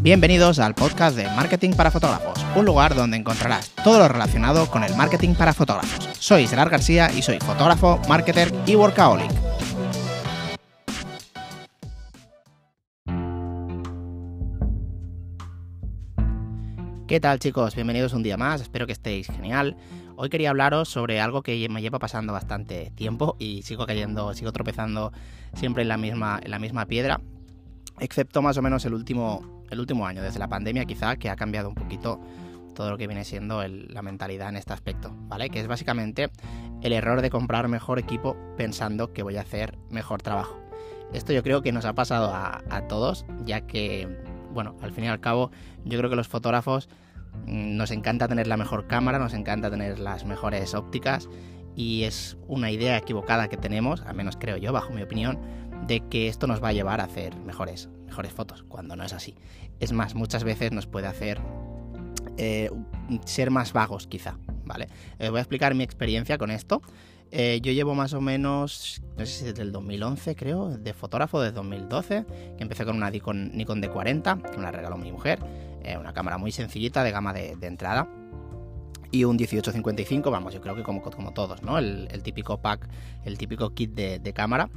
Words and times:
Bienvenidos 0.00 0.60
al 0.60 0.76
podcast 0.76 1.16
de 1.16 1.24
Marketing 1.24 1.72
para 1.72 1.90
Fotógrafos, 1.90 2.38
un 2.54 2.64
lugar 2.64 2.94
donde 2.94 3.16
encontrarás 3.16 3.74
todo 3.82 3.98
lo 3.98 4.06
relacionado 4.06 4.70
con 4.70 4.84
el 4.84 4.94
marketing 4.94 5.34
para 5.34 5.52
fotógrafos. 5.52 6.08
Soy 6.20 6.46
Gerard 6.46 6.70
García 6.70 7.10
y 7.12 7.20
soy 7.20 7.40
fotógrafo, 7.40 8.00
marketer 8.08 8.54
y 8.64 8.76
workaholic. 8.76 9.28
¿Qué 17.08 17.18
tal 17.18 17.40
chicos? 17.40 17.74
Bienvenidos 17.74 18.12
un 18.12 18.22
día 18.22 18.36
más, 18.36 18.60
espero 18.60 18.86
que 18.86 18.92
estéis 18.92 19.26
genial. 19.26 19.76
Hoy 20.14 20.28
quería 20.28 20.50
hablaros 20.50 20.88
sobre 20.88 21.20
algo 21.20 21.42
que 21.42 21.68
me 21.68 21.82
lleva 21.82 21.98
pasando 21.98 22.32
bastante 22.32 22.92
tiempo 22.94 23.34
y 23.40 23.62
sigo 23.62 23.84
cayendo, 23.84 24.32
sigo 24.32 24.52
tropezando 24.52 25.12
siempre 25.54 25.82
en 25.82 25.88
la 25.88 25.96
misma, 25.96 26.38
en 26.40 26.52
la 26.52 26.60
misma 26.60 26.86
piedra, 26.86 27.20
excepto 28.00 28.42
más 28.42 28.56
o 28.56 28.62
menos 28.62 28.84
el 28.84 28.94
último, 28.94 29.64
el 29.70 29.80
último 29.80 30.06
año, 30.06 30.22
desde 30.22 30.38
la 30.38 30.48
pandemia 30.48 30.84
quizá, 30.84 31.16
que 31.16 31.30
ha 31.30 31.36
cambiado 31.36 31.68
un 31.68 31.74
poquito 31.74 32.20
todo 32.74 32.90
lo 32.90 32.98
que 32.98 33.06
viene 33.06 33.24
siendo 33.24 33.66
la 33.66 34.02
mentalidad 34.02 34.50
en 34.50 34.56
este 34.56 34.72
aspecto, 34.72 35.12
¿vale? 35.28 35.50
Que 35.50 35.60
es 35.60 35.66
básicamente 35.66 36.30
el 36.82 36.92
error 36.92 37.22
de 37.22 37.30
comprar 37.30 37.66
mejor 37.68 37.98
equipo 37.98 38.36
pensando 38.56 39.12
que 39.12 39.22
voy 39.22 39.36
a 39.36 39.40
hacer 39.40 39.76
mejor 39.90 40.22
trabajo. 40.22 40.60
Esto 41.12 41.32
yo 41.32 41.42
creo 41.42 41.62
que 41.62 41.72
nos 41.72 41.86
ha 41.86 41.94
pasado 41.94 42.32
a, 42.32 42.62
a 42.70 42.86
todos, 42.86 43.24
ya 43.44 43.62
que 43.62 44.06
bueno, 44.52 44.76
al 44.82 44.92
fin 44.92 45.04
y 45.04 45.08
al 45.08 45.20
cabo, 45.20 45.50
yo 45.84 45.98
creo 45.98 46.10
que 46.10 46.16
los 46.16 46.28
fotógrafos 46.28 46.88
mm, 47.46 47.76
nos 47.76 47.90
encanta 47.90 48.28
tener 48.28 48.46
la 48.46 48.56
mejor 48.56 48.86
cámara, 48.86 49.18
nos 49.18 49.34
encanta 49.34 49.70
tener 49.70 49.98
las 49.98 50.24
mejores 50.24 50.74
ópticas 50.74 51.28
y 51.76 52.04
es 52.04 52.36
una 52.46 52.70
idea 52.70 52.96
equivocada 52.96 53.48
que 53.48 53.56
tenemos, 53.56 54.02
al 54.02 54.14
menos 54.14 54.36
creo 54.36 54.56
yo, 54.56 54.72
bajo 54.72 54.92
mi 54.92 55.02
opinión, 55.02 55.38
de 55.86 56.00
que 56.08 56.28
esto 56.28 56.46
nos 56.46 56.62
va 56.62 56.68
a 56.68 56.72
llevar 56.72 57.00
a 57.00 57.04
hacer 57.04 57.36
mejores, 57.36 57.88
mejores 58.06 58.32
fotos, 58.32 58.64
cuando 58.64 58.96
no 58.96 59.04
es 59.04 59.12
así. 59.12 59.36
Es 59.80 59.92
más, 59.92 60.14
muchas 60.14 60.44
veces 60.44 60.72
nos 60.72 60.86
puede 60.86 61.06
hacer 61.06 61.40
eh, 62.38 62.70
ser 63.24 63.50
más 63.50 63.72
vagos, 63.72 64.06
quizá, 64.06 64.38
¿vale? 64.64 64.88
Eh, 65.18 65.28
voy 65.28 65.38
a 65.38 65.40
explicar 65.40 65.74
mi 65.74 65.82
experiencia 65.82 66.38
con 66.38 66.52
esto. 66.52 66.80
Eh, 67.32 67.58
yo 67.62 67.72
llevo 67.72 67.94
más 67.94 68.14
o 68.14 68.20
menos, 68.20 69.02
no 69.18 69.26
sé 69.26 69.32
si 69.32 69.44
desde 69.44 69.62
el 69.62 69.72
2011 69.72 70.36
creo, 70.36 70.68
de 70.68 70.94
fotógrafo 70.94 71.40
desde 71.40 71.56
2012, 71.56 72.24
que 72.56 72.62
empecé 72.62 72.84
con 72.84 72.96
una 72.96 73.10
Nikon, 73.10 73.50
Nikon 73.54 73.82
D40, 73.82 74.50
que 74.50 74.56
me 74.56 74.62
la 74.62 74.70
regaló 74.70 74.96
mi 74.96 75.10
mujer, 75.10 75.40
una 75.98 76.12
cámara 76.12 76.38
muy 76.38 76.52
sencillita 76.52 77.02
de 77.02 77.10
gama 77.10 77.32
de, 77.32 77.56
entrada. 77.62 78.08
Y 79.10 79.24
un 79.24 79.36
1855, 79.36 80.30
vamos, 80.30 80.52
yo 80.54 80.60
creo 80.60 80.74
que 80.74 80.82
como, 80.82 81.00
como 81.02 81.32
todos, 81.32 81.62
¿no? 81.62 81.78
El, 81.78 82.22
típico 82.22 82.60
pack, 82.60 82.88
el 83.24 83.38
típico 83.38 83.70
kit 83.74 83.92
de, 83.92 84.32
cámara. 84.34 84.70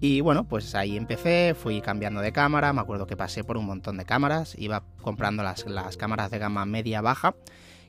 Y 0.00 0.20
bueno, 0.20 0.44
pues 0.44 0.74
ahí 0.74 0.96
empecé, 0.96 1.54
fui 1.54 1.80
cambiando 1.80 2.20
de 2.20 2.32
cámara, 2.32 2.72
me 2.72 2.80
acuerdo 2.80 3.06
que 3.06 3.16
pasé 3.16 3.44
por 3.44 3.56
un 3.56 3.64
montón 3.64 3.96
de 3.96 4.04
cámaras, 4.04 4.54
iba 4.58 4.82
comprando 5.00 5.42
las, 5.42 5.64
las 5.66 5.96
cámaras 5.96 6.30
de 6.30 6.38
gama 6.38 6.66
media-baja 6.66 7.34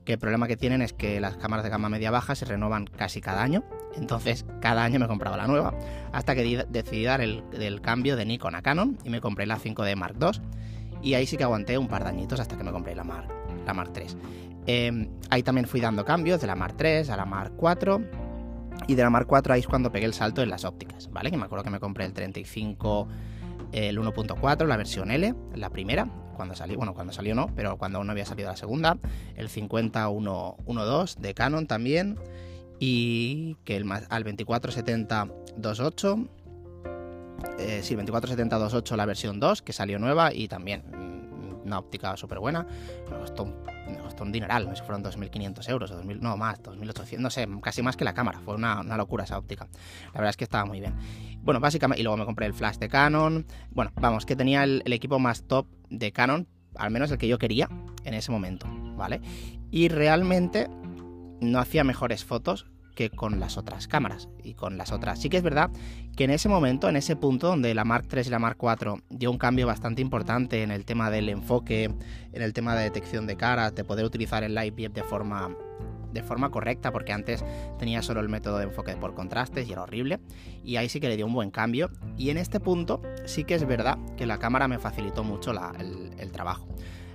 que 0.08 0.14
el 0.14 0.20
problema 0.20 0.48
que 0.48 0.56
tienen 0.56 0.82
es 0.82 0.94
que 0.94 1.20
las 1.20 1.36
cámaras 1.36 1.66
de 1.66 1.70
gama 1.70 1.90
media 1.90 2.12
baja 2.12 2.34
se 2.34 2.46
renovan 2.46 2.86
casi 2.86 3.20
cada 3.20 3.44
año, 3.44 3.66
entonces 3.98 4.46
cada 4.62 4.86
año 4.86 5.00
me 5.00 5.08
compraba 5.08 5.36
la 5.36 5.48
nueva, 5.48 5.78
hasta 6.14 6.34
que 6.34 6.66
decidí 6.70 7.04
dar 7.04 7.20
el, 7.20 7.82
cambio 7.82 8.16
de 8.16 8.26
Nikon 8.26 8.56
a 8.56 8.62
Canon 8.62 8.98
y 9.04 9.10
me 9.10 9.20
compré 9.20 9.46
la 9.46 9.60
5D 9.60 9.98
Mark 9.98 10.16
II, 10.22 10.40
y 11.02 11.16
ahí 11.16 11.28
sí 11.28 11.36
que 11.36 11.44
aguanté 11.44 11.78
un 11.78 11.90
par 11.90 12.04
de 12.06 12.10
añitos 12.12 12.40
hasta 12.40 12.58
que 12.58 12.64
me 12.64 12.72
compré 12.72 12.96
la 12.96 13.04
Mark, 13.04 13.28
la 13.66 13.74
Mark 13.74 13.92
III. 13.94 14.47
Em, 14.68 15.10
ahí 15.30 15.44
también 15.44 15.66
fui 15.66 15.80
dando 15.80 16.04
cambios 16.04 16.42
de 16.42 16.48
la 16.48 16.56
Mark 16.56 16.76
III 16.80 17.10
a 17.10 17.16
la 17.16 17.26
Mark 17.26 17.54
IV, 17.60 18.06
y 18.88 18.96
de 18.96 19.02
la 19.02 19.10
Mark 19.10 19.28
IV 19.32 19.54
ahí 19.54 19.62
es 19.62 19.68
cuando 19.68 19.92
pegué 19.92 20.06
el 20.06 20.14
salto 20.14 20.44
en 20.44 20.50
las 20.50 20.66
ópticas, 20.66 21.10
¿vale? 21.12 21.32
Que 21.32 21.38
me 21.38 21.46
acuerdo 21.46 21.64
que 21.64 21.70
me 21.70 21.80
compré 21.80 22.06
el 22.06 22.14
35 22.14 23.08
el 23.72 23.98
1.4, 23.98 24.68
la 24.68 24.78
versión 24.78 25.10
L, 25.10 25.34
la 25.56 25.70
primera, 25.70 26.08
cuando 26.36 26.54
salió, 26.56 26.78
bueno, 26.78 26.94
cuando 26.94 27.14
salió 27.14 27.34
no, 27.34 27.48
pero 27.56 27.78
cuando 27.78 27.98
aún 27.98 28.08
no 28.08 28.12
había 28.12 28.26
salido 28.26 28.50
la 28.50 28.58
segunda, 28.58 28.98
el 29.36 29.50
50.1.2 29.50 31.18
de 31.18 31.34
Canon 31.34 31.68
también, 31.68 32.20
y 32.80 33.56
que 33.64 33.78
el 33.78 33.92
al 33.92 34.24
2470.2.8, 34.26 36.30
eh, 37.60 37.82
sí, 37.84 37.96
2470.2.8 37.96 38.96
la 38.96 39.06
versión 39.06 39.40
2, 39.40 39.62
que 39.62 39.74
salió 39.74 39.98
nueva 39.98 40.34
y 40.34 40.48
también 40.48 40.84
una 41.68 41.80
óptica 41.80 42.18
súper 42.18 42.40
buena, 42.40 42.66
me 43.10 43.18
costó, 43.18 43.46
me 43.46 43.98
costó, 43.98 44.24
un 44.24 44.32
dineral, 44.32 44.66
no 44.66 44.72
sé 44.72 44.78
si 44.78 44.84
fueron 44.84 45.04
2.500 45.04 45.70
euros, 45.70 45.92
o 45.92 45.96
2000, 45.96 46.22
no 46.22 46.38
más, 46.38 46.62
2.800, 46.64 47.18
no 47.20 47.30
sé, 47.30 47.48
casi 47.62 47.82
más 47.82 47.96
que 47.96 48.06
la 48.06 48.14
cámara, 48.14 48.40
fue 48.40 48.56
una, 48.56 48.82
una 48.82 48.98
locura 48.98 49.24
esa 49.26 49.38
óptica, 49.38 49.68
la 50.08 50.14
verdad 50.14 50.30
es 50.30 50.38
que 50.38 50.44
estaba 50.44 50.66
muy 50.66 50.80
bien. 50.80 50.96
Bueno, 51.48 51.62
básicamente, 51.62 52.02
y 52.02 52.04
luego 52.04 52.18
me 52.18 52.26
compré 52.26 52.46
el 52.46 52.54
flash 52.54 52.76
de 52.78 52.90
Canon. 52.90 53.46
Bueno, 53.72 53.94
vamos, 53.96 54.26
que 54.26 54.36
tenía 54.36 54.66
el, 54.66 54.84
equipo 54.92 55.18
más 55.18 55.44
top 55.44 55.66
de 55.90 56.12
Canon, 56.12 56.46
al 56.76 56.92
menos 56.92 57.10
el 57.10 57.18
que 57.18 57.30
yo 57.30 57.38
quería 57.38 57.70
en 58.04 58.14
ese 58.14 58.32
momento, 58.32 58.68
¿vale? 58.98 59.22
Y 59.72 59.88
realmente 59.88 60.68
no 61.40 61.60
hacía 61.60 61.86
mejores 61.86 62.26
fotos 62.26 62.68
que 62.98 63.12
con 63.12 63.40
las 63.40 63.58
otras 63.58 63.88
cámaras 63.88 64.28
y 64.44 64.56
con 64.56 64.76
las 64.76 64.92
otras. 64.92 65.22
Sí 65.22 65.30
que 65.30 65.38
es 65.38 65.44
verdad 65.44 65.70
que 66.16 66.24
en 66.24 66.32
ese 66.32 66.50
momento, 66.50 66.90
en 66.90 66.96
ese 66.96 67.16
punto 67.16 67.48
donde 67.48 67.76
la 67.76 67.86
Mark 67.86 68.08
III 68.12 68.24
y 68.26 68.30
la 68.30 68.40
Mark 68.40 68.58
IV 68.60 69.04
dio 69.12 69.30
un 69.30 69.38
cambio 69.38 69.68
bastante 69.68 70.02
importante 70.02 70.64
en 70.64 70.72
el 70.72 70.84
tema 70.84 71.12
del 71.12 71.30
enfoque, 71.30 71.84
en 71.86 72.42
el 72.42 72.54
tema 72.54 72.76
de 72.76 72.86
detección 72.86 73.28
de 73.28 73.38
caras, 73.38 73.76
de 73.76 73.84
poder 73.84 74.04
utilizar 74.04 74.44
el 74.44 74.56
Light 74.56 74.76
de 74.76 75.04
forma 75.04 75.56
de 76.12 76.24
forma 76.24 76.50
correcta, 76.50 76.92
porque 76.92 77.14
antes 77.14 77.46
tenía 77.78 78.02
solo 78.02 78.22
el 78.22 78.30
método 78.30 78.58
de 78.58 78.64
enfoque 78.64 78.96
por 78.96 79.14
contrastes 79.14 79.68
y 79.68 79.74
era 79.74 79.84
horrible, 79.84 80.20
y 80.64 80.78
ahí 80.78 80.90
sí 80.90 81.00
que 81.00 81.10
le 81.10 81.18
dio 81.18 81.28
un 81.28 81.34
buen 81.34 81.52
cambio, 81.52 81.92
y 82.18 82.32
en 82.32 82.38
este 82.38 82.60
punto 82.60 83.02
sí 83.26 83.44
que 83.44 83.54
es 83.54 83.68
verdad 83.68 84.00
que 84.16 84.26
la 84.26 84.40
cámara 84.40 84.68
me 84.68 84.80
facilitó 84.80 85.24
mucho 85.24 85.52
el, 85.52 86.32
trabajo. 86.32 86.68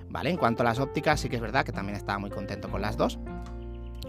¿Vale? 0.09 0.29
En 0.29 0.37
cuanto 0.37 0.61
a 0.61 0.65
las 0.65 0.79
ópticas, 0.79 1.19
sí 1.19 1.27
que 1.27 1.37
es 1.37 1.41
verdad 1.41 1.65
que 1.65 1.71
también 1.71 1.97
estaba 1.97 2.19
muy 2.19 2.29
contento 2.29 2.69
con 2.69 2.81
las 2.81 2.95
dos. 2.95 3.17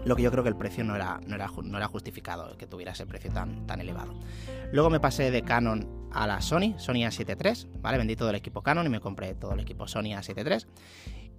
Lo 0.05 0.15
que 0.15 0.21
yo 0.21 0.31
creo 0.31 0.43
que 0.43 0.49
el 0.49 0.55
precio 0.55 0.83
no 0.83 0.95
era, 0.95 1.19
no 1.25 1.35
era, 1.35 1.49
no 1.63 1.77
era 1.77 1.87
justificado 1.87 2.55
que 2.57 2.67
tuviera 2.67 2.91
ese 2.91 3.05
precio 3.05 3.31
tan, 3.31 3.65
tan 3.65 3.81
elevado. 3.81 4.13
Luego 4.71 4.89
me 4.89 4.99
pasé 4.99 5.31
de 5.31 5.41
Canon 5.41 6.09
a 6.11 6.27
la 6.27 6.41
Sony, 6.41 6.77
Sony 6.77 7.03
A7 7.05 7.35
III, 7.43 7.79
¿vale? 7.81 7.97
Vendí 7.97 8.15
todo 8.15 8.29
el 8.29 8.35
equipo 8.35 8.61
Canon 8.61 8.85
y 8.85 8.89
me 8.89 8.99
compré 8.99 9.33
todo 9.33 9.53
el 9.53 9.59
equipo 9.59 9.87
Sony 9.87 10.13
A7 10.15 10.47
III. 10.47 10.67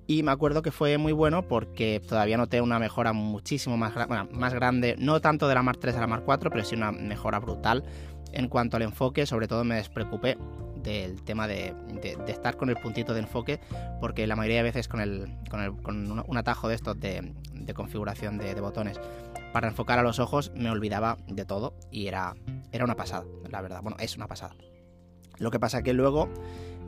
Y 0.09 0.23
me 0.23 0.31
acuerdo 0.31 0.63
que 0.63 0.71
fue 0.71 0.99
muy 0.99 1.13
bueno 1.13 1.49
porque 1.49 2.01
todavía 2.07 2.37
noté 2.37 2.61
una 2.61 2.79
mejora 2.79 3.13
muchísimo 3.13 3.77
más, 3.77 3.93
más 4.31 4.55
grande, 4.55 4.95
no 4.99 5.21
tanto 5.21 5.49
de 5.49 5.55
la 5.55 5.63
Mark 5.63 5.79
3 5.81 5.97
a 5.97 6.01
la 6.01 6.07
Mark 6.07 6.23
4, 6.25 6.51
pero 6.51 6.65
sí 6.65 6.77
una 6.77 6.93
mejora 6.93 7.41
brutal 7.41 7.85
en 8.33 8.49
cuanto 8.49 8.77
al 8.77 8.83
enfoque. 8.83 9.27
Sobre 9.27 9.49
todo 9.49 9.65
me 9.65 9.77
despreocupé 9.77 10.39
del 10.87 11.23
tema 11.23 11.49
de, 11.49 11.75
estar 12.29 12.57
con 12.57 12.71
el 12.71 12.77
puntito 12.77 13.13
de 13.13 13.21
enfoque, 13.21 13.61
porque 14.01 14.27
la 14.27 14.37
mayoría 14.37 14.59
de 14.59 14.63
veces 14.63 14.87
con, 14.87 15.01
un, 15.01 16.37
atajo 16.37 16.69
de 16.69 16.77
estos 16.77 16.99
de, 16.99 17.35
configuración 17.75 18.39
de, 18.39 18.55
botones 18.61 19.01
para 19.53 19.69
enfocar 19.69 19.99
a 19.99 20.03
los 20.03 20.21
ojos 20.21 20.53
me 20.55 20.71
olvidaba 20.71 21.19
de 21.27 21.45
todo 21.45 21.75
y 21.91 22.07
era, 22.07 22.35
era 22.73 22.85
una 22.85 22.95
pasada, 22.95 23.25
la 23.51 23.61
verdad. 23.61 23.83
Bueno, 23.83 23.97
es 24.01 24.17
una 24.17 24.29
pasada. 24.29 24.55
Lo 25.39 25.51
que 25.51 25.59
pasa 25.59 25.83
que 25.83 25.93
luego 25.93 26.29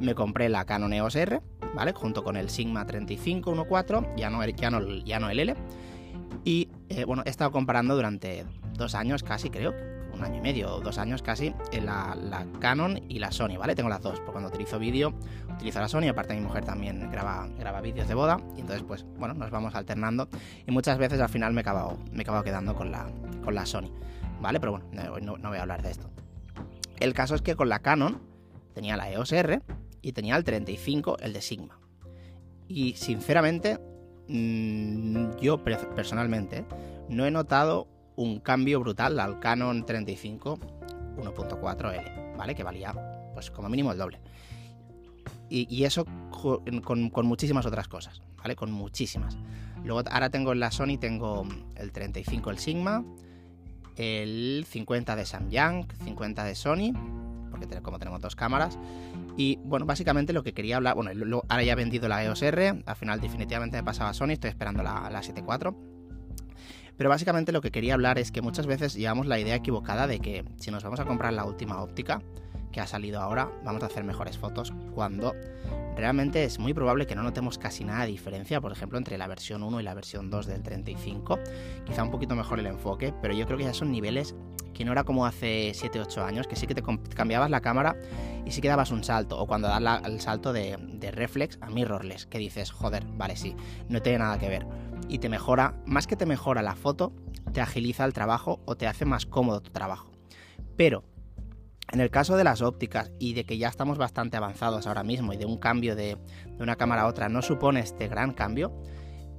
me 0.01 0.15
compré 0.15 0.49
la 0.49 0.65
Canon 0.65 0.93
EOS 0.93 1.17
R, 1.17 1.43
¿vale? 1.75 1.93
Junto 1.93 2.23
con 2.23 2.37
el 2.37 2.51
Sigma 2.51 2.87
3514, 2.87 4.13
ya 4.17 4.31
no, 4.31 4.47
ya 4.47 4.71
no, 4.71 4.81
ya 5.05 5.19
no 5.19 5.29
el 5.29 5.41
L. 5.41 5.55
Y 6.45 6.69
eh, 6.89 7.05
bueno, 7.05 7.25
he 7.27 7.31
estado 7.31 7.51
comparando 7.51 7.97
durante 7.97 8.47
dos 8.75 8.95
años 8.95 9.25
casi, 9.25 9.51
creo, 9.51 9.75
un 10.19 10.25
año 10.25 10.39
y 10.39 10.41
medio 10.41 10.75
o 10.75 10.81
dos 10.81 10.99
años 10.99 11.23
casi, 11.23 11.55
la, 11.73 12.15
la, 12.15 12.47
Canon 12.61 13.01
y 13.09 13.19
la 13.19 13.33
Sony, 13.33 13.57
¿vale? 13.59 13.75
Tengo 13.75 13.89
las 13.89 14.03
dos, 14.03 14.19
porque 14.19 14.33
cuando 14.33 14.51
utilizo 14.51 14.79
vídeo, 14.79 15.15
utilizo 15.55 15.81
la 15.81 15.89
Sony, 15.89 16.09
aparte 16.09 16.35
mi 16.35 16.41
mujer 16.41 16.65
también 16.65 17.11
graba, 17.11 17.49
graba 17.59 17.81
vídeos 17.81 18.09
de 18.09 18.15
boda, 18.15 18.41
y 18.57 18.61
entonces 18.61 18.85
pues 18.87 19.07
bueno, 19.19 19.35
nos 19.35 19.51
vamos 19.51 19.75
alternando 19.75 20.29
y 20.67 20.71
muchas 20.71 20.99
veces 20.99 21.21
al 21.21 21.29
final 21.29 21.53
me 21.53 21.61
he 21.61 21.63
acabado, 21.63 21.99
me 22.13 22.23
he 22.23 22.45
quedando 22.45 22.75
con 22.75 22.91
la, 22.91 23.07
con 23.45 23.55
la 23.55 23.65
Sony, 23.65 23.91
¿vale? 24.41 24.61
Pero 24.61 24.73
bueno, 24.73 24.87
no, 24.93 25.39
no 25.39 25.49
voy 25.49 25.59
a 25.59 25.63
hablar 25.63 25.83
de 25.83 25.91
esto. 25.91 26.11
El 27.01 27.15
caso 27.15 27.35
es 27.35 27.43
que 27.43 27.57
con 27.57 27.69
la 27.69 27.79
Canon 27.79 28.21
tenía 28.75 28.97
la 28.97 29.11
EOS 29.11 29.33
R, 29.33 29.63
y 30.03 30.13
tenía 30.13 30.37
el 30.37 30.45
35, 30.45 31.19
el 31.21 31.33
de 31.33 31.43
Sigma. 31.43 31.79
Y 32.67 32.95
sinceramente, 32.95 33.79
mm, 34.29 35.37
yo 35.41 35.63
personalmente 35.65 36.65
no 37.09 37.27
he 37.27 37.31
notado 37.31 37.89
un 38.19 38.41
cambio 38.41 38.81
brutal 38.81 39.19
al 39.21 39.39
Canon 39.39 39.87
35 39.87 40.59
1.4L, 41.17 42.37
¿vale? 42.37 42.55
Que 42.55 42.65
valía, 42.65 42.93
pues 43.33 43.51
como 43.51 43.69
mínimo 43.69 43.93
el 43.93 43.99
doble. 43.99 44.21
Y, 45.51 45.85
eso 45.85 46.05
con, 46.31 47.27
muchísimas 47.27 47.65
otras 47.65 47.89
cosas, 47.89 48.21
¿vale? 48.37 48.55
Con 48.55 48.71
muchísimas. 48.71 49.39
Luego 49.85 50.03
ahora 50.11 50.31
tengo 50.31 50.53
en 50.53 50.61
la 50.61 50.71
Sony, 50.71 50.99
tengo 51.01 51.47
el 51.77 51.93
35 51.93 52.51
el 52.51 52.59
Sigma, 52.59 53.05
el 53.97 54.67
50 54.69 55.17
de 55.17 55.25
Samyang, 55.25 55.87
50 56.05 56.45
de 56.45 56.55
Sony, 56.55 56.93
porque 57.51 57.81
como 57.81 57.99
tenemos 57.99 58.21
dos 58.21 58.37
cámaras, 58.37 58.79
y 59.37 59.57
bueno, 59.65 59.87
básicamente 59.87 60.33
lo 60.33 60.43
que 60.43 60.53
quería 60.53 60.77
hablar, 60.77 60.97
bueno, 60.97 61.13
ahora 61.49 61.63
ya 61.63 61.73
he 61.73 61.77
vendido 61.77 62.09
la 62.09 62.23
EOS 62.23 62.43
R, 62.43 62.83
al 62.85 62.97
final 62.97 63.21
definitivamente 63.21 63.77
me 63.79 63.85
pasaba 63.85 64.13
Sony, 64.13 64.33
estoy 64.33 64.51
esperando 64.51 64.83
la, 64.83 65.09
la 65.09 65.23
7.4. 65.23 65.98
Pero 66.99 67.09
básicamente 67.09 67.53
lo 67.53 67.63
que 67.63 67.71
quería 67.71 67.95
hablar 67.95 68.19
es 68.19 68.31
que 68.33 68.43
muchas 68.43 68.67
veces 68.67 68.95
llevamos 68.95 69.27
la 69.27 69.39
idea 69.39 69.55
equivocada 69.55 70.07
de 70.07 70.19
que 70.19 70.45
si 70.57 70.71
nos 70.71 70.83
vamos 70.83 71.01
a 71.01 71.07
comprar 71.07 71.33
la 71.33 71.45
última 71.45 71.81
óptica, 71.81 72.21
que 72.73 72.81
ha 72.81 72.87
salido 72.87 73.21
ahora, 73.21 73.51
vamos 73.65 73.83
a 73.83 73.87
hacer 73.87 74.05
mejores 74.05 74.37
fotos 74.37 74.75
cuando 74.95 75.35
realmente 75.97 76.45
es 76.45 76.59
muy 76.59 76.75
probable 76.75 77.07
que 77.07 77.15
no 77.15 77.23
notemos 77.23 77.57
casi 77.57 77.85
nada 77.85 78.03
de 78.03 78.09
diferencia, 78.09 78.61
por 78.61 78.73
ejemplo, 78.73 78.99
entre 78.99 79.17
la 79.17 79.27
versión 79.27 79.63
1 79.63 79.81
y 79.81 79.83
la 79.83 79.95
versión 79.95 80.29
2 80.29 80.47
del 80.47 80.63
35. 80.63 81.39
Quizá 81.87 82.03
un 82.03 82.11
poquito 82.11 82.35
mejor 82.35 82.59
el 82.59 82.67
enfoque, 82.67 83.15
pero 83.23 83.33
yo 83.33 83.47
creo 83.47 83.59
que 83.59 83.65
ya 83.65 83.75
son 83.75 83.91
niveles 83.91 84.35
que 84.79 84.85
no 84.85 84.93
era 84.93 85.03
como 85.03 85.27
hace 85.27 85.73
7-8 85.73 86.23
años, 86.25 86.47
que 86.47 86.55
sí 86.55 86.69
que 86.69 86.75
te 86.77 86.85
cambiabas 87.13 87.51
la 87.51 87.61
cámara 87.61 87.97
y 88.47 88.53
sí 88.53 88.61
que 88.61 88.69
dabas 88.69 88.93
un 88.93 89.03
salto, 89.03 89.37
o 89.37 89.49
cuando 89.49 89.67
das 89.67 89.83
el 90.05 90.21
salto 90.21 90.53
de, 90.53 90.79
de 90.79 91.11
reflex 91.11 91.59
a 91.61 91.69
mirrorless, 91.69 92.27
que 92.27 92.39
dices, 92.39 92.71
joder, 92.71 93.05
vale, 93.17 93.35
sí, 93.35 93.57
no 93.89 94.01
tiene 94.03 94.21
nada 94.21 94.39
que 94.39 94.49
ver. 94.49 94.69
Y 95.09 95.19
te 95.19 95.29
mejora, 95.29 95.75
más 95.85 96.07
que 96.07 96.15
te 96.15 96.27
mejora 96.27 96.63
la 96.63 96.77
foto, 96.77 97.13
te 97.53 97.61
agiliza 97.61 98.05
el 98.05 98.13
trabajo 98.13 98.61
o 98.67 98.77
te 98.77 98.87
hace 98.87 99.05
más 99.05 99.27
cómodo 99.27 99.61
tu 99.63 99.73
trabajo. 99.73 100.13
Pero 100.77 101.03
en 101.91 102.01
el 102.01 102.11
caso 102.11 102.37
de 102.37 102.45
las 102.45 102.63
ópticas 102.63 103.11
y 103.19 103.35
de 103.35 103.43
que 103.43 103.59
ya 103.59 103.67
estamos 103.67 103.99
bastante 103.99 104.37
avanzados 104.37 104.87
ahora 104.87 105.03
mismo 105.03 105.33
y 105.33 105.39
de 105.39 105.45
un 105.47 105.59
cambio 105.59 105.97
de, 105.97 106.19
una 106.61 106.77
cámara 106.77 107.03
a 107.03 107.07
otra 107.09 107.29
no 107.29 107.43
supone 107.43 107.81
este 107.81 108.07
gran 108.07 108.33
cambio, 108.33 108.81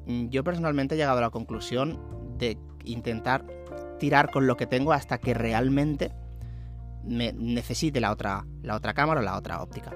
mm, 0.06 0.28
yo 0.28 0.44
personalmente 0.44 0.96
he 0.96 0.98
llegado 0.98 1.20
a 1.20 1.22
la 1.22 1.30
conclusión 1.30 1.98
de 2.38 2.58
intentar 2.84 3.46
tirar 4.00 4.32
con 4.32 4.48
lo 4.48 4.58
que 4.58 4.66
tengo 4.66 4.94
hasta 4.94 5.20
que 5.20 5.34
realmente 5.34 6.12
me 7.04 7.34
necesite 7.34 8.00
la 8.00 8.12
otra, 8.12 8.46
la 8.62 8.76
otra 8.76 8.94
cámara 8.94 9.22
o 9.22 9.24
la 9.24 9.38
otra 9.38 9.62
óptica. 9.62 9.92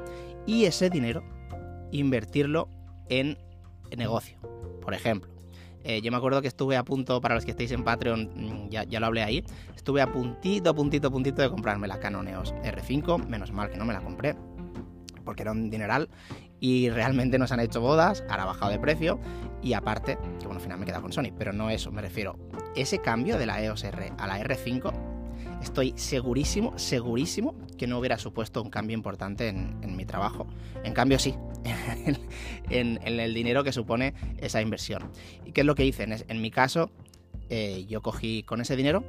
Y 0.46 0.66
ese 0.66 0.90
dinero 0.90 1.24
invertirlo 1.92 2.70
en 3.10 3.38
negocio. 3.96 4.38
Por 4.82 4.94
ejemplo, 4.94 5.32
eh, 5.84 6.02
yo 6.02 6.12
me 6.12 6.18
acuerdo 6.18 6.42
que 6.42 6.48
estuve 6.48 6.78
a 6.78 6.84
punto, 6.84 7.20
para 7.22 7.36
los 7.36 7.46
que 7.46 7.52
estéis 7.52 7.72
en 7.72 7.84
Patreon, 7.84 8.32
mm, 8.34 8.70
ya, 8.70 8.84
ya, 8.84 9.00
lo 9.00 9.08
hablé 9.08 9.24
ahí, 9.24 9.44
estuve 9.76 10.02
a 10.02 10.12
puntito, 10.12 10.74
puntito, 10.74 11.12
puntito 11.12 11.42
de 11.42 11.50
comprarme 11.50 11.88
la 11.88 12.00
Canon 12.00 12.28
EOS 12.28 12.54
R5, 12.64 13.28
menos 13.28 13.52
mal 13.52 13.70
que 13.70 13.78
no 13.78 13.86
me 13.86 13.94
la 13.94 14.02
compré, 14.02 14.36
porque 15.26 15.42
era 15.42 15.52
un 15.52 15.70
dineral 15.70 16.10
y 16.64 16.90
realmente 16.90 17.38
nos 17.38 17.52
han 17.52 17.60
hecho 17.60 17.82
bodas, 17.82 18.24
ahora 18.30 18.44
ha 18.44 18.46
bajado 18.46 18.72
de 18.72 18.80
precio 18.80 19.20
y 19.62 19.74
aparte, 19.74 20.18
que 20.40 20.46
bueno, 20.46 20.54
al 20.54 20.62
final 20.62 20.78
me 20.78 20.84
he 20.84 20.88
quedado 20.88 21.02
con 21.02 21.12
Sony, 21.12 21.34
pero 21.38 21.52
no 21.52 21.70
eso, 21.70 21.92
me 21.92 22.02
refiero, 22.02 22.40
ese 22.74 23.00
cambio 23.00 23.38
de 23.38 23.46
la 23.46 23.62
EOS 23.62 23.84
R 23.84 24.14
a 24.18 24.28
la 24.28 24.40
R5 24.40 24.94
estoy 25.62 25.94
segurísimo, 25.98 26.72
segurísimo 26.80 27.54
que 27.78 27.86
no 27.86 28.00
hubiera 28.00 28.18
supuesto 28.18 28.62
un 28.62 28.70
cambio 28.70 28.96
importante 28.96 29.50
en, 29.50 29.98
mi 29.98 30.06
trabajo. 30.06 30.48
En 30.86 30.94
cambio, 30.94 31.20
sí, 31.20 31.36
en, 32.70 32.98
el 33.06 33.34
dinero 33.34 33.66
que 33.66 33.74
supone 33.74 34.14
esa 34.38 34.62
inversión. 34.62 35.12
¿Y 35.44 35.52
qué 35.52 35.62
es 35.62 35.68
lo 35.68 35.76
que 35.76 35.86
hice? 35.86 36.06
En, 36.06 36.42
mi 36.42 36.50
caso, 36.50 36.92
eh, 37.50 37.86
yo 37.90 38.02
cogí 38.02 38.44
con 38.44 38.62
ese 38.62 38.78
dinero, 38.78 39.04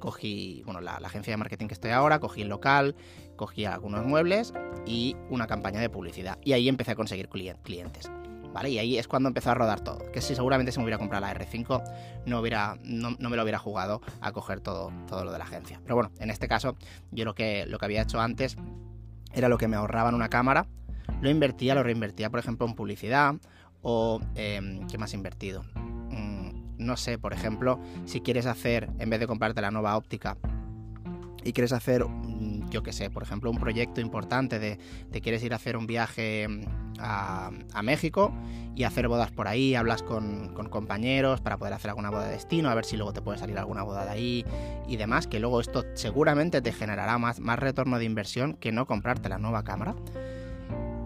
cogí 0.00 0.62
bueno, 0.64 0.80
la, 0.80 0.96
agencia 0.96 1.32
de 1.32 1.36
marketing 1.36 1.68
que 1.68 1.74
estoy 1.74 1.92
ahora, 1.92 2.18
cogí 2.18 2.42
el 2.42 2.48
local, 2.48 2.96
cogí 3.36 3.64
algunos 3.64 4.04
muebles 4.04 4.52
y 4.86 5.16
una 5.28 5.46
campaña 5.46 5.80
de 5.80 5.88
publicidad. 5.88 6.38
Y 6.42 6.52
ahí 6.52 6.68
empecé 6.68 6.92
a 6.92 6.94
conseguir 6.96 7.28
clientes. 7.28 8.10
¿vale? 8.52 8.70
Y 8.70 8.78
ahí 8.78 8.98
es 8.98 9.06
cuando 9.06 9.28
empezó 9.28 9.50
a 9.50 9.54
rodar 9.54 9.80
todo. 9.80 10.10
Que 10.12 10.20
si 10.20 10.34
seguramente 10.34 10.72
si 10.72 10.78
me 10.78 10.84
hubiera 10.84 10.98
comprado 10.98 11.24
la 11.24 11.34
R5 11.34 11.82
no, 12.26 12.40
hubiera, 12.40 12.76
no, 12.82 13.16
me 13.18 13.36
lo 13.36 13.42
hubiera 13.42 13.58
jugado 13.58 14.00
a 14.20 14.32
coger 14.32 14.60
todo, 14.60 14.92
todo 15.06 15.24
lo 15.24 15.32
de 15.32 15.38
la 15.38 15.44
agencia. 15.44 15.80
Pero 15.84 15.94
bueno, 15.94 16.10
en 16.18 16.30
este 16.30 16.48
caso 16.48 16.76
yo 17.10 17.24
lo 17.24 17.34
que, 17.34 17.66
lo 17.66 17.78
que 17.78 17.84
había 17.84 18.02
hecho 18.02 18.20
antes 18.20 18.56
era 19.32 19.48
lo 19.48 19.58
que 19.58 19.68
me 19.68 19.76
ahorraba 19.76 20.08
en 20.08 20.16
una 20.16 20.28
cámara, 20.28 20.66
lo 21.20 21.30
invertía, 21.30 21.74
lo 21.74 21.82
reinvertía 21.82 22.30
por 22.30 22.40
ejemplo 22.40 22.66
en 22.66 22.74
publicidad 22.74 23.34
o 23.82 24.20
em, 24.34 24.86
¿qué 24.88 24.98
más 24.98 25.12
he 25.12 25.16
invertido? 25.16 25.64
Mm, 26.80 26.86
no 26.86 26.96
sé, 26.96 27.18
por 27.18 27.32
ejemplo, 27.32 27.78
si 28.04 28.20
quieres 28.20 28.46
hacer, 28.46 28.88
en 28.98 29.10
vez 29.10 29.20
de 29.20 29.26
comprarte 29.26 29.60
la 29.60 29.70
nueva 29.70 29.96
óptica, 29.96 30.36
y 31.42 31.52
quieres 31.52 31.72
hacer, 31.72 32.04
mm, 32.04 32.70
yo 32.70 32.82
qué 32.82 32.92
sé, 32.92 33.10
por 33.10 33.22
ejemplo, 33.22 33.50
un 33.50 33.58
proyecto 33.58 34.00
importante 34.00 34.58
de, 34.58 34.78
te 35.10 35.20
quieres 35.20 35.42
ir 35.42 35.52
a 35.52 35.56
hacer 35.56 35.76
un 35.76 35.86
viaje 35.86 36.46
a, 36.98 37.50
México 37.82 38.30
y 38.76 38.84
hacer 38.84 39.08
bodas 39.08 39.30
por 39.30 39.48
ahí, 39.48 39.74
hablas 39.74 40.02
con, 40.02 40.54
compañeros 40.68 41.40
para 41.40 41.56
poder 41.56 41.72
hacer 41.72 41.88
alguna 41.88 42.10
boda 42.10 42.26
de 42.26 42.32
destino, 42.32 42.68
a 42.68 42.74
ver 42.74 42.84
si 42.84 42.96
luego 42.96 43.14
te 43.14 43.22
puede 43.22 43.38
salir 43.38 43.58
alguna 43.58 43.82
boda 43.82 44.04
de 44.04 44.10
ahí 44.10 44.44
y 44.86 44.96
demás, 44.96 45.26
que 45.26 45.40
luego 45.40 45.60
esto 45.60 45.84
seguramente 45.94 46.60
te 46.60 46.72
generará 46.72 47.16
más, 47.16 47.40
más 47.40 47.58
retorno 47.58 47.98
de 47.98 48.04
inversión 48.04 48.54
que 48.54 48.70
no 48.70 48.86
comprarte 48.86 49.30
la 49.30 49.38
nueva 49.38 49.64
cámara. 49.64 49.96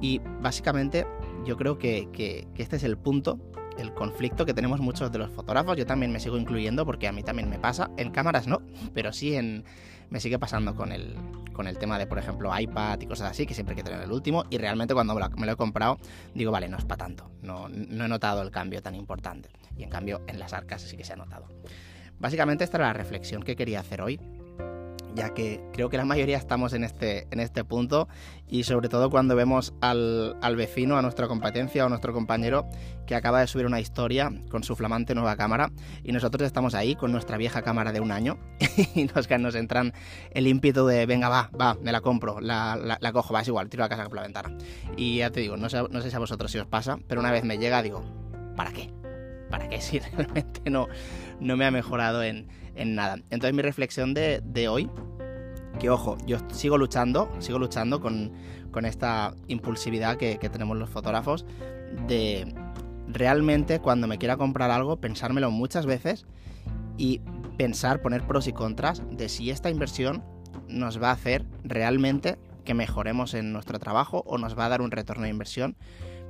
Y 0.00 0.20
básicamente 0.42 1.06
yo 1.46 1.56
creo 1.56 1.78
que, 1.78 2.08
que 2.12 2.48
este 2.56 2.76
es 2.76 2.82
el 2.82 2.98
punto 2.98 3.38
el 3.78 3.92
conflicto 3.94 4.46
que 4.46 4.54
tenemos 4.54 4.80
muchos 4.80 5.10
de 5.12 5.18
los 5.18 5.30
fotógrafos. 5.30 5.76
Yo 5.76 5.86
también 5.86 6.12
me 6.12 6.20
sigo 6.20 6.36
incluyendo 6.36 6.84
porque 6.84 7.08
a 7.08 7.12
mí 7.12 7.22
también 7.22 7.48
me 7.48 7.58
pasa. 7.58 7.90
En 7.96 8.10
cámaras 8.10 8.46
no, 8.46 8.60
pero 8.92 9.12
sí 9.12 9.34
en, 9.34 9.64
me 10.10 10.20
sigue 10.20 10.38
pasando 10.38 10.74
con 10.74 10.92
el, 10.92 11.16
con 11.52 11.66
el 11.66 11.78
tema 11.78 11.98
de, 11.98 12.06
por 12.06 12.18
ejemplo, 12.18 12.50
iPad 12.58 13.00
y 13.00 13.06
cosas 13.06 13.30
así, 13.30 13.46
que 13.46 13.54
siempre 13.54 13.74
hay 13.74 13.82
que 13.82 13.88
tener 13.88 14.02
el 14.02 14.12
último. 14.12 14.44
Y 14.50 14.58
realmente 14.58 14.94
cuando 14.94 15.14
me 15.14 15.46
lo, 15.46 15.52
he 15.52 15.56
comprado, 15.56 15.98
digo, 16.34 16.52
vale, 16.52 16.68
no 16.68 16.76
es 16.76 16.84
para 16.84 17.04
tanto. 17.04 17.30
No, 17.42 17.68
no 17.68 18.04
he 18.04 18.08
notado 18.08 18.42
el 18.42 18.50
cambio 18.50 18.82
tan 18.82 18.94
importante. 18.94 19.50
Y 19.76 19.82
en 19.82 19.90
cambio, 19.90 20.22
en 20.26 20.38
las 20.38 20.52
arcas 20.52 20.82
sí 20.82 20.96
que 20.96 21.04
se 21.04 21.14
ha 21.14 21.16
notado. 21.16 21.46
Básicamente 22.18 22.64
esta 22.64 22.76
era 22.78 22.86
la 22.86 22.92
reflexión 22.92 23.42
que 23.42 23.56
quería 23.56 23.80
hacer 23.80 24.00
hoy 24.00 24.20
ya 25.14 25.32
que 25.32 25.60
creo 25.72 25.88
que 25.88 25.96
la 25.96 26.04
mayoría 26.04 26.36
estamos 26.36 26.72
en 26.72 26.84
este, 26.84 27.26
en 27.30 27.40
este 27.40 27.64
punto 27.64 28.08
y 28.48 28.64
sobre 28.64 28.88
todo 28.88 29.10
cuando 29.10 29.36
vemos 29.36 29.74
al, 29.80 30.36
vecino, 30.56 30.96
a 30.96 31.02
nuestra 31.02 31.28
competencia 31.28 31.84
o 31.84 31.86
a 31.86 31.88
nuestro 31.88 32.12
compañero 32.12 32.66
que 33.06 33.14
acaba 33.14 33.40
de 33.40 33.46
subir 33.46 33.66
una 33.66 33.80
historia 33.80 34.30
con 34.50 34.64
su 34.64 34.76
flamante 34.76 35.14
nueva 35.14 35.36
cámara 35.36 35.70
y 36.02 36.12
nosotros 36.12 36.46
estamos 36.46 36.74
ahí 36.74 36.94
con 36.94 37.12
nuestra 37.12 37.36
vieja 37.36 37.62
cámara 37.62 37.92
de 37.92 38.00
un 38.00 38.12
año 38.12 38.38
y 38.94 39.04
nos, 39.04 39.28
nos 39.30 39.54
entran 39.54 39.92
el 40.32 40.46
ímpetu 40.46 40.86
de 40.86 41.06
venga 41.06 41.28
va, 41.28 41.50
va, 41.58 41.74
me 41.74 41.92
la 41.92 42.00
compro, 42.00 42.40
la, 42.40 42.76
la, 42.76 43.12
cojo, 43.12 43.32
va, 43.32 43.40
es 43.40 43.48
igual, 43.48 43.68
tiro 43.68 43.82
la 43.82 43.88
casa 43.88 44.04
por 44.04 44.16
la 44.16 44.22
ventana. 44.22 44.56
Y 44.96 45.18
ya 45.18 45.30
te 45.30 45.40
digo, 45.40 45.56
no 45.56 45.68
sé, 45.68 45.82
no 45.90 46.00
sé 46.00 46.10
si 46.10 46.16
a 46.16 46.18
vosotros 46.18 46.50
si 46.50 46.58
os 46.58 46.66
pasa, 46.66 46.98
pero 47.08 47.20
una 47.20 47.30
vez 47.30 47.44
me 47.44 47.58
llega 47.58 47.82
digo, 47.82 48.02
¿para 48.56 48.72
qué? 48.72 49.03
¿Para 49.50 49.68
qué 49.68 49.80
si 49.80 49.98
realmente 49.98 50.70
no, 50.70 50.88
no 51.40 51.56
me 51.56 51.66
ha 51.66 51.70
mejorado 51.70 52.22
en, 52.22 52.48
en 52.76 52.94
nada. 52.94 53.16
Entonces 53.30 53.54
mi 53.54 53.62
reflexión 53.62 54.14
de, 54.14 54.68
hoy, 54.68 54.90
que 55.78 55.90
ojo, 55.90 56.16
yo 56.26 56.38
sigo 56.52 56.78
luchando, 56.78 57.30
sigo 57.38 57.58
luchando 57.58 58.00
con, 58.00 58.32
esta 58.84 59.34
impulsividad 59.46 60.16
que, 60.16 60.36
tenemos 60.36 60.76
los 60.76 60.90
fotógrafos 60.90 61.46
de 62.08 62.52
realmente 63.06 63.78
cuando 63.78 64.08
me 64.08 64.18
quiera 64.18 64.36
comprar 64.36 64.70
algo, 64.70 64.96
pensármelo 65.00 65.50
muchas 65.50 65.86
veces 65.86 66.26
y 66.96 67.20
pensar, 67.56 68.02
poner 68.02 68.26
pros 68.26 68.48
y 68.48 68.52
contras 68.52 69.02
de 69.10 69.28
si 69.28 69.50
esta 69.50 69.70
inversión 69.70 70.24
nos 70.68 71.00
va 71.00 71.10
a 71.10 71.12
hacer 71.12 71.44
realmente 71.62 72.36
que 72.64 72.74
mejoremos 72.74 73.34
en 73.34 73.52
nuestro 73.52 73.78
trabajo 73.78 74.24
o 74.26 74.38
nos 74.38 74.58
va 74.58 74.66
a 74.66 74.70
dar 74.70 74.80
un 74.80 74.90
retorno 74.90 75.24
de 75.24 75.28
inversión 75.28 75.76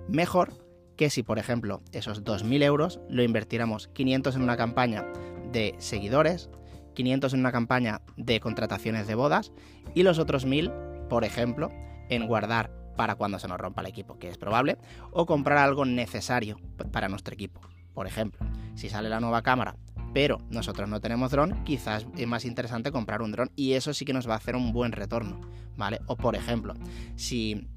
mejor 0.09 0.53
que 0.97 1.11
si, 1.11 1.23
por 1.23 1.39
ejemplo, 1.39 1.83
esos 1.93 2.25
2.000 2.25 2.63
euros 2.63 3.01
lo 3.09 3.23
invirtiéramos 3.23 3.89
500 3.89 4.37
en 4.37 4.43
una 4.43 4.57
campaña 4.57 5.05
de 5.53 5.75
seguidores, 5.79 6.51
500 6.95 7.35
en 7.35 7.41
una 7.41 7.53
campaña 7.53 8.01
de 8.17 8.41
contrataciones 8.41 9.07
de 9.07 9.15
bodas 9.15 9.53
y 9.95 10.03
los 10.03 10.19
otros 10.19 10.45
1000, 10.45 10.71
por 11.09 11.25
ejemplo, 11.25 11.71
en 12.09 12.27
guardar 12.27 12.71
para 12.97 13.17
cuando 13.17 13.39
se 13.39 13.49
nos 13.49 13.59
rompa 13.59 13.83
el 13.83 13.89
equipo, 13.89 14.19
que 14.19 14.29
es 14.29 14.39
probable, 14.39 14.79
o 15.11 15.27
comprar 15.27 15.59
algo 15.59 15.85
necesario 15.85 16.59
para 16.93 17.09
nuestro 17.09 17.35
equipo. 17.35 17.61
Por 17.93 18.07
ejemplo, 18.07 18.47
si 18.75 18.89
sale 18.89 19.09
la 19.09 19.21
nueva 19.21 19.43
cámara, 19.43 19.77
pero 20.13 20.39
nosotros 20.49 20.89
no 20.89 21.01
tenemos 21.01 21.33
dron, 21.33 21.65
quizás 21.65 22.07
es 22.17 22.27
más 22.27 22.45
interesante 22.45 22.93
comprar 22.93 23.21
un 23.21 23.33
dron 23.33 23.51
y 23.57 23.73
eso 23.73 23.93
sí 23.93 24.05
que 24.05 24.13
nos 24.13 24.29
va 24.29 24.35
a 24.35 24.39
hacer 24.39 24.55
un 24.55 24.73
buen 24.73 24.93
retorno, 24.93 25.41
¿vale? 25.77 26.01
O 26.07 26.17
por 26.17 26.37
ejemplo, 26.37 26.75
si 27.17 27.69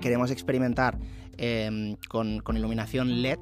queremos 0.00 0.30
experimentar 0.30 0.98
em, 1.36 1.96
con, 2.08 2.40
con 2.40 2.56
iluminación 2.56 3.22
LED, 3.22 3.38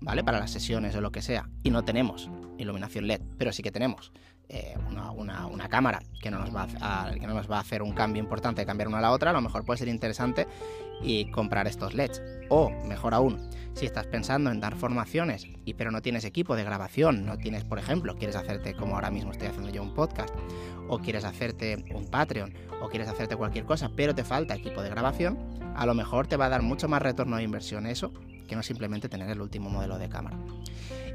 ¿vale? 0.00 0.24
Para 0.24 0.38
las 0.38 0.50
sesiones 0.50 0.94
o 0.96 1.00
lo 1.00 1.12
que 1.12 1.22
sea, 1.22 1.48
y 1.62 1.70
no 1.70 1.82
tenemos 1.84 2.30
iluminación 2.58 3.06
LED, 3.06 3.20
pero 3.38 3.52
sí 3.52 3.62
que 3.62 3.70
tenemos 3.70 4.12
eh, 4.52 4.74
una, 5.16 5.68
cámara 5.68 6.02
que 6.20 6.30
no, 6.30 6.40
nos 6.40 6.54
va 6.54 6.66
a, 6.80 7.12
que 7.12 7.24
no 7.26 7.34
nos 7.34 7.48
va 7.48 7.58
a 7.58 7.60
hacer 7.60 7.82
un 7.82 7.92
cambio 7.92 8.20
importante 8.20 8.66
cambiar 8.66 8.88
una 8.88 8.98
a 8.98 9.00
la 9.00 9.12
otra, 9.12 9.30
a 9.30 9.32
lo 9.32 9.40
mejor 9.40 9.64
puede 9.64 9.78
ser 9.78 9.86
interesante 9.86 10.48
y 11.02 11.30
comprar 11.30 11.68
estos 11.68 11.94
LEDs. 11.94 12.20
O, 12.48 12.70
mejor 12.88 13.14
aún, 13.14 13.48
si 13.74 13.86
estás 13.86 14.08
pensando 14.08 14.50
en 14.50 14.58
dar 14.58 14.74
formaciones 14.74 15.46
y 15.64 15.74
pero 15.74 15.92
no 15.92 16.02
tienes 16.02 16.24
equipo 16.24 16.56
de 16.56 16.64
grabación, 16.64 17.24
no 17.24 17.38
tienes, 17.38 17.62
por 17.62 17.78
ejemplo, 17.78 18.16
quieres 18.16 18.34
hacerte 18.34 18.74
como 18.74 18.96
ahora 18.96 19.12
mismo 19.12 19.30
estoy 19.30 19.46
haciendo 19.46 19.70
yo 19.70 19.84
un 19.84 19.94
podcast, 19.94 20.34
o 20.88 20.98
quieres 20.98 21.24
hacerte 21.24 21.84
un 21.94 22.06
Patreon, 22.06 22.52
o 22.82 22.88
quieres 22.88 23.08
hacerte 23.08 23.36
cualquier 23.36 23.66
cosa, 23.66 23.90
pero 23.94 24.16
te 24.16 24.24
falta 24.24 24.56
equipo 24.56 24.82
de 24.82 24.90
grabación, 24.90 25.38
a 25.76 25.86
lo 25.86 25.94
mejor 25.94 26.26
te 26.26 26.36
va 26.36 26.46
a 26.46 26.48
dar 26.48 26.62
mucho 26.62 26.88
más 26.88 27.00
retorno 27.00 27.36
de 27.36 27.44
inversión 27.44 27.86
eso 27.86 28.12
que 28.50 28.56
no 28.56 28.64
simplemente 28.64 29.08
tener 29.08 29.30
el 29.30 29.40
último 29.40 29.70
modelo 29.70 29.96
de 29.96 30.08
cámara. 30.08 30.36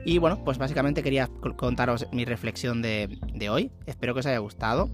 Y 0.06 0.20
bueno, 0.20 0.42
pues 0.46 0.58
básicamente 0.58 1.04
quería 1.04 1.30
contaros 1.58 2.08
mi 2.13 2.24
reflexión 2.24 2.82
de, 2.82 3.20
hoy. 3.51 3.72
Espero 3.86 4.13
que 4.13 4.22
os 4.22 4.25
haya 4.25 4.38
gustado. 4.38 4.89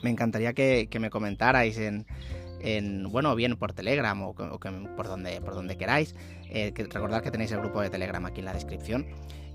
Me 0.00 0.10
encantaría 0.10 0.52
que, 0.52 0.88
me 1.00 1.10
comentarais 1.10 1.76
en, 1.78 2.06
bueno, 3.10 3.34
bien 3.34 3.56
por 3.56 3.72
Telegram 3.72 4.22
o, 4.22 4.34
por, 4.34 5.08
donde, 5.08 5.40
por 5.40 5.54
donde 5.54 5.76
queráis. 5.76 6.14
Eh, 6.48 6.70
que 6.72 6.84
recordad 6.84 7.24
que 7.24 7.32
tenéis 7.32 7.50
el 7.50 7.58
grupo 7.58 7.80
de 7.80 7.90
Telegram 7.90 8.24
aquí 8.24 8.38
en 8.38 8.46
la 8.46 8.54
descripción. 8.54 9.06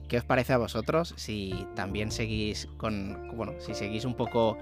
qué 0.10 0.18
os 0.18 0.26
parece 0.26 0.52
a 0.52 0.58
vosotros, 0.58 1.14
si 1.16 1.68
también 1.74 2.12
seguís 2.12 2.68
con, 2.76 3.32
bueno, 3.38 3.54
si 3.60 3.74
seguís 3.76 4.04
un 4.04 4.16
poco 4.16 4.58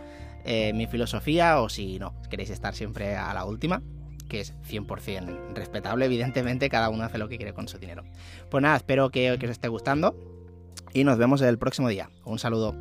eh, 0.46 0.74
mi 0.74 0.86
filosofía 0.86 1.60
o 1.60 1.70
si 1.70 1.98
no, 1.98 2.14
queréis 2.30 2.52
estar 2.52 2.76
siempre 2.76 3.16
a 3.16 3.34
la 3.34 3.46
última 3.46 3.82
que 4.28 4.42
es 4.42 4.54
100% 4.70 5.54
respetable, 5.54 6.06
evidentemente 6.06 6.70
cada 6.70 6.90
uno 6.90 7.04
hace 7.04 7.18
lo 7.18 7.28
que 7.28 7.38
quiere 7.38 7.54
con 7.54 7.68
su 7.68 7.78
dinero. 7.78 8.04
Pues 8.50 8.62
nada, 8.62 8.78
espero 8.78 9.10
que, 9.10 9.38
que 9.40 9.46
os 9.46 9.52
esté 9.52 9.68
gustando 9.68 10.16
y 10.94 11.04
nos 11.04 11.18
vemos 11.18 11.42
el 11.42 11.58
próximo 11.58 11.90
día. 11.90 12.10
Un 12.26 12.40
saludo. 12.40 12.76